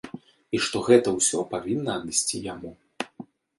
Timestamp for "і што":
0.59-0.81